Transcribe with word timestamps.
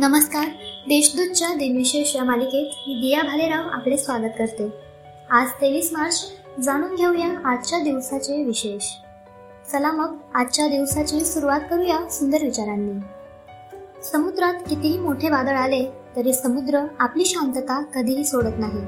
नमस्कार. 0.00 0.44
देशदूतच्या 0.88 1.48
दिनविशेष 1.48 2.16
या 2.16 2.24
मालिकेत 2.24 2.88
मी 2.88 2.94
दिया 2.94 3.22
भालेराव 3.22 3.68
आपले 3.68 3.96
स्वागत 3.96 4.30
करते. 4.38 4.72
आज 5.30 5.48
तेवीस 5.48 5.90
मार्च. 5.92 6.24
जाणून 6.60 6.94
घेऊया 6.94 7.28
आजच्या 7.44 7.78
दिवसाचे 7.78 8.44
विशेष. 8.44 8.82
चला 9.72 9.92
मग 9.92 10.16
आजच्या 10.34 10.68
दिवसाची 10.68 11.20
सुरुवात 11.20 11.60
करूया 11.70 11.98
सुंदर 12.10 12.38
विचारांनी. 12.42 12.92
समुद्रात 14.12 14.54
कितीही 14.54 14.98
मोठे 14.98 15.28
वादळ 15.28 15.54
आले 15.54 15.84
तरी 16.16 16.32
समुद्र 16.32 16.80
आपली 16.98 17.24
शांतता 17.24 17.82
कधीही 17.82 18.24
सोडत 18.24 18.58
नाही. 18.58 18.80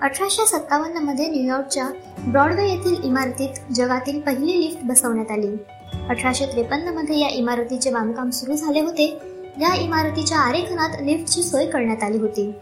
अठराशे 0.00 0.46
सत्तावन्नमध्ये 0.46 1.26
न्यूयॉर्कच्या 1.26 1.88
ब्रॉडवे 2.28 2.68
येथील 2.68 3.04
इमारतीत 3.04 3.72
जगातील 3.74 4.20
पहिली 4.20 4.60
लिफ्ट 4.60 4.78
बसवण्यात 4.84 5.30
आली. 5.30 5.56
अठराशे 6.08 6.46
त्रेपन्नमध्ये 6.46 7.18
या 7.18 7.28
इमारतीचे 7.28 7.90
बांधकाम 7.90 8.30
सुरू 8.30 8.56
झाले 8.56 8.80
होते. 8.80 9.18
या 9.60 9.74
इमारतीच्या 9.74 10.38
आरेखनात 10.38 10.90
लिफ्टची 11.00 11.42
सोय 11.42 11.66
करण्यात 11.66 12.02
आली 12.02 12.18
होती. 12.18 12.54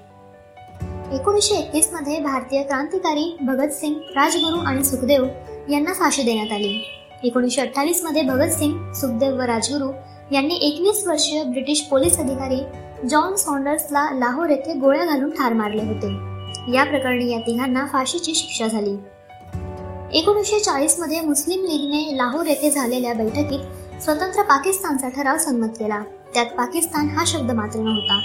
एकोणीसशे 1.13 1.55
एकवीसमध्ये 1.55 2.21
भारतीय 2.21 2.63
क्रांतिकारी 2.63 3.37
भगतसिंग 3.41 3.95
राजगुरू 3.95 4.59
आणि 4.59 4.85
सुखदेव 4.85 5.27
यांना 5.69 5.93
फाशी 5.93 6.23
देण्यात 6.23 6.53
आली. 6.53 6.85
एकोणीसशे 7.25 7.61
अठ्ठावीसमध्ये 7.61 8.23
भगतसिंग 8.23 8.93
सुखदेव 8.93 9.37
व 9.37 9.41
राजगुरू 9.41 9.91
यांनी 10.33 10.55
एकवीस 10.55 11.07
वर्षीय 11.07 11.43
ब्रिटिश 11.43 11.81
पोलीस 11.81 12.19
अधिकारी 12.19 12.61
जॉन 13.09 13.37
सॉन्डर्सला 13.37 14.11
लाहोर 14.15 14.49
येथे 14.49 14.75
गोळ्या 14.75 15.05
घालून 15.05 15.31
ठार 15.31 15.53
मारले 15.53 15.83
होते. 15.83 16.13
या 16.75 16.85
प्रकरणी 16.85 17.33
या 17.33 17.39
तिघांना 17.39 17.87
फाशीची 17.87 18.35
शिक्षा 18.35 18.67
झाली. 18.67 18.97
एकोणीसशे 20.19 20.59
चाळीसमध्ये 20.59 21.21
मुस्लिम 21.21 21.61
लीगने 21.61 22.17
लाहोर 22.17 22.47
येथे 22.47 22.71
झालेल्या 22.71 23.15
बैठकीत 23.15 24.03
स्वतंत्र 24.03 24.43
पाकिस्तानचा 24.43 25.09
ठराव 25.09 25.39
संमत 25.39 25.69
केला. 25.69 26.03
त्यात 26.35 26.47
पाकिस्तान 26.47 27.09
हा 27.09 27.25
शब्द 27.27 27.51
मात्र 27.51 27.81
नव्हता. 27.81 28.21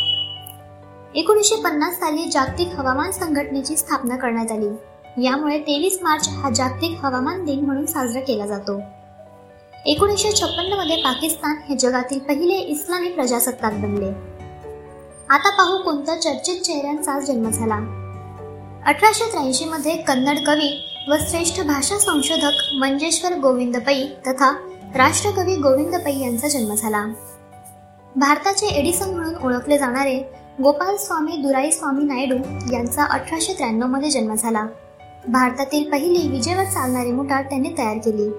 एकोणीसशे 1.15 1.55
पन्नास 1.55 1.93
साली 1.93 2.29
जागतिक 2.31 2.67
हवामान 2.67 3.11
संघटनेची 3.11 3.77
स्थापना 3.77 4.15
करण्यात 4.15 4.51
आली. 4.51 4.67
यामुळे 5.25 5.59
तेवीस 5.59 5.99
मार्च 6.01 6.29
हा 6.29 6.49
जागतिक 6.49 7.05
हवामान 7.05 7.45
दिन 7.45 7.65
म्हणून 7.65 7.85
साजरा 7.85 8.19
केला 8.19 8.47
जातो. 8.47 8.81
एकोणीसशे 9.85 10.31
छप्पन्नमध्ये 10.31 10.95
पाकिस्तान 10.95 11.55
हे 11.69 11.75
जगातील 11.75 12.19
पहिले 12.19 12.53
इस्लामी 12.53 13.09
प्रजासत्ताक 13.09 13.73
बनले. 13.73 14.09
आता 15.29 15.49
पाहू 15.49 15.77
कोणत्या 15.77 16.21
चर्चित 16.21 16.61
चेहऱ्यांचा 16.61 17.19
जन्म 17.19 17.49
झाला. 17.49 18.01
अठराशे 18.85 19.31
त्र्याऐंशी 19.31 19.65
मध्ये 19.65 19.97
कन्नड 19.97 20.37
कवी 20.47 21.01
व 21.07 21.15
श्रेष्ठ 21.29 21.61
भाषा 21.61 21.97
संशोधक 21.97 22.73
मंजेश्वर 22.73 23.39
गोविंद 23.39 23.77
पै 23.77 24.03
तथा 24.27 24.51
राष्ट्रकवी 24.95 25.55
गोविंद 25.55 25.95
पै 25.95 26.19
यांचा 26.19 26.47
जन्म 26.47 26.73
झाला. 26.73 27.05
भारताचे 28.17 28.65
एडिसन 28.65 29.09
म्हणून 29.09 29.35
ओळखले 29.35 29.77
जाणारे 29.77 30.31
गोपाल 30.63 30.95
स्वामी 30.95 31.31
दुराई 31.37 31.71
स्वामी 31.71 32.03
नायडू 32.03 32.35
यांचा 32.73 33.03
अठराशे 33.03 33.53
त्र्याण्णवमध्ये 33.53 34.09
जन्म 34.09 34.33
झाला. 34.33 34.67
भारतातील 35.27 35.91
पहिली 35.91 36.27
विजेवर 36.27 36.63
चालणारी 36.63 37.11
मोटार 37.11 37.43
त्यांनी 37.43 37.69
तयार 37.77 37.97
केली. 37.97 38.29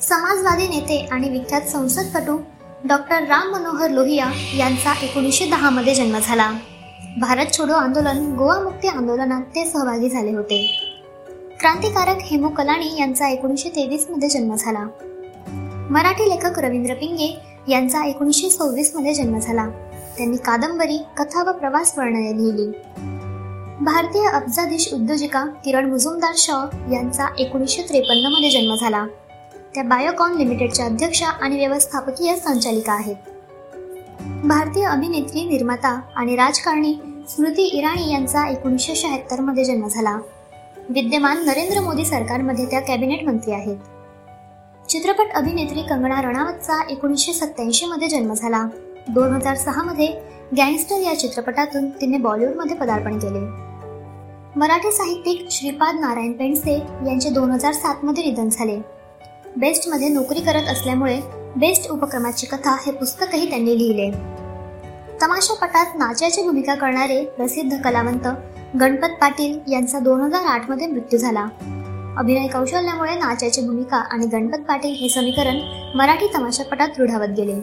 समाजवादी 0.00 0.68
नेते 0.68 1.08
आणि 1.12 1.28
विख्यात 1.28 1.60
संसदपटू 1.60 2.38
डॉक्टर 2.84 3.22
राम 3.22 3.52
मनोहर 3.52 3.90
लोहिया 3.90 4.26
यांचा 4.56 4.92
एकोणीसशे 5.02 5.46
दहा 5.46 5.70
मध्ये 5.70 5.94
जन्म 5.94 6.18
झाला. 6.22 6.52
भारत 7.20 7.46
छोडो 7.58 7.72
आंदोलन 7.72 8.36
गोवा 8.36 8.60
मुक्ती 8.60 8.88
आंदोलनात 8.88 9.42
ते 9.42 9.64
सहभागी 9.64 10.08
झाले 10.08 10.32
होते. 10.32 10.88
क्रांतिकारक 11.60 12.18
हेमू 12.22 12.48
कलाणी 12.48 13.00
यांचा 13.00 13.28
एकोणीसशे 13.28 13.68
तेवीसमध्ये 13.68 14.28
जन्म 14.28 14.54
झाला. 14.54 14.86
मराठी 15.90 16.28
लेखक 16.28 16.58
रवींद्र 16.58 16.94
पिंगे 16.94 17.51
यांचा 17.68 18.04
एकोणीसशे 18.04 18.50
सव्वीसमध्ये 18.50 19.14
जन्म 19.14 19.38
झाला. 19.38 19.68
त्यांनी 20.16 20.36
कादंबरी 20.36 20.98
कथा 21.16 21.42
व 21.42 21.52
प्रवास 21.52 21.98
वर्णने 21.98 22.36
लिहिली. 22.36 22.72
भारतीय 23.84 24.28
अब्जाधीश 24.28 24.94
उद्योजिका 24.94 25.44
किरण 25.44 25.90
मुजुमदार 25.90 26.32
शॉ 26.36 26.64
यांचा 26.92 27.26
एकोणीसशे 27.38 27.82
त्रेपन्नमध्ये 27.82 28.50
जन्म 28.50 28.74
झाला. 28.74 29.06
त्या 29.74 29.82
बायोकॉन 29.82 30.32
लिमिटेडच्या 30.34 30.84
अध्यक्षा 30.84 31.26
आणि 31.26 31.56
व्यवस्थापकीय 31.56 32.36
संचालिका 32.36 32.92
आहेत. 32.92 33.16
भारतीय 34.44 34.84
अभिनेत्री 34.84 35.44
निर्माता 35.44 36.00
आणि 36.16 36.36
राजकारणी 36.36 36.94
स्मृती 37.28 37.62
इराणी 37.62 38.12
यांचा 38.12 38.48
एकोणीसशे 38.48 38.94
शहात्तरमध्ये 38.94 39.64
जन्म 39.64 39.88
झाला. 39.88 40.18
विद्यमान 40.90 41.44
नरेंद्र 41.46 41.80
मोदी 41.80 42.04
सरकारमध्ये 42.04 42.66
त्या 42.66 42.80
कॅबिनेट 42.80 43.24
मंत्री 43.24 43.52
आहेत. 43.52 43.76
चित्रपट 44.92 45.32
अभिनेत्री 45.34 45.82
कंगना 45.82 46.20
रणावतचा 46.20 46.82
एकोणीसशे 46.90 47.32
सत्त्याऐंशीमध्ये 47.32 48.08
जन्म 48.08 48.34
झाला. 48.34 48.68
दोन 49.08 49.32
हजार 49.32 49.56
सहामध्ये 49.56 50.06
गँगस्टर 50.56 50.96
या 50.96 51.18
चित्रपटातून 51.18 51.88
तिने 51.90 52.18
बॉलिवूडमध्ये 52.18 52.76
पदार्पण 52.76 53.18
केले. 53.18 53.38
मराठी 54.58 54.92
साहित्यिक 54.92 55.46
श्रीपाद 55.50 55.94
नारायण 55.94 56.32
पेंडसे 56.32 56.74
यांचे 57.06 57.30
दोन 57.30 57.50
हजार 57.50 57.72
सातमध्ये 57.72 58.24
निधन 58.24 58.48
झाले. 58.48 58.76
बेस्टमध्ये 59.56 60.08
नोकरी 60.08 60.40
करत 60.40 60.68
असल्यामुळे 60.68 61.20
बेस्ट 61.56 61.90
उपक्रमाची 61.90 62.46
कथा 62.46 62.76
हे 62.86 62.92
पुस्तकही 62.92 63.50
त्यांनी 63.50 63.78
लिहिले. 63.78 64.10
तमाशापटात 65.22 65.86
नाच्याची 65.94 66.42
भूमिका 66.42 66.74
करणारे 66.74 67.24
प्रसिद्ध 67.24 67.76
कलावंत 67.76 68.28
गणपत 68.80 69.20
पाटील 69.20 69.72
यांचा 69.72 69.98
दोन 69.98 70.20
हजार 70.20 70.42
आठमध्ये 70.44 70.86
मृत्यू 70.86 71.18
झाला. 71.18 71.46
अभिनय 72.18 72.46
कौशल्यामुळे 72.46 73.14
नाच्याची 73.14 73.60
भूमिका 73.60 73.96
आणि 73.96 74.26
गणपत 74.26 74.58
पाटील 74.58 74.94
हे 74.94 75.08
समीकरण 75.08 75.56
मराठी 75.94 76.26
तमाशापटात 76.26 76.88
रुढावत 76.98 77.28
गेले. 77.36 77.54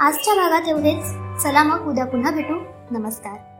आजच्या 0.00 0.34
भागात 0.34 0.68
एवढेच. 0.68 1.04
चला 1.42 1.62
मग 1.62 1.86
उद्या 1.86 2.06
पुन्हा 2.06 2.30
भेटू. 2.30 2.54
नमस्कार. 2.90 3.57